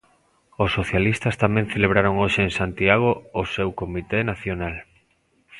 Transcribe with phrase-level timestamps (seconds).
[0.63, 3.09] Os socialistas tamén celebraron hoxe en Santiago
[3.41, 4.75] o seu comité nacional.